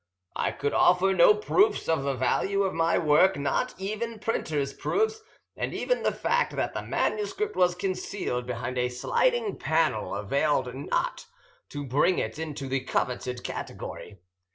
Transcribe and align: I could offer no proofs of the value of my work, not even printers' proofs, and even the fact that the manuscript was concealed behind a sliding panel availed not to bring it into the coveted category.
I 0.35 0.49
could 0.51 0.73
offer 0.73 1.13
no 1.13 1.35
proofs 1.35 1.87
of 1.87 2.01
the 2.01 2.15
value 2.15 2.63
of 2.63 2.73
my 2.73 2.97
work, 2.97 3.37
not 3.37 3.75
even 3.77 4.17
printers' 4.17 4.73
proofs, 4.73 5.21
and 5.55 5.75
even 5.75 6.01
the 6.01 6.11
fact 6.11 6.55
that 6.55 6.73
the 6.73 6.81
manuscript 6.81 7.55
was 7.55 7.75
concealed 7.75 8.47
behind 8.47 8.79
a 8.79 8.89
sliding 8.89 9.57
panel 9.59 10.15
availed 10.15 10.73
not 10.73 11.27
to 11.69 11.85
bring 11.85 12.17
it 12.17 12.39
into 12.39 12.67
the 12.67 12.79
coveted 12.79 13.43
category. 13.43 14.17